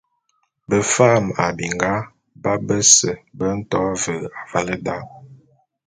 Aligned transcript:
Befam 0.69 1.23
a 1.43 1.45
binga 1.57 1.93
bap 2.41 2.59
bese 2.67 3.11
be 3.37 3.45
nto 3.57 3.81
ve 4.01 4.15
avale 4.41 4.75
da. 4.85 4.95